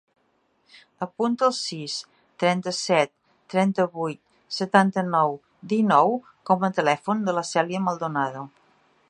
Apunta 1.05 1.45
el 1.47 1.51
sis, 1.57 1.97
trenta-set, 2.43 3.11
trenta-vuit, 3.55 4.19
setanta-nou, 4.61 5.37
dinou 5.75 6.19
com 6.53 6.67
a 6.71 6.73
telèfon 6.81 7.25
de 7.31 7.39
la 7.41 7.47
Cèlia 7.53 7.85
Maldonado. 7.91 8.49